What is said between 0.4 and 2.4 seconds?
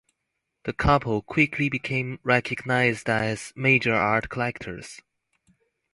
The couple quickly became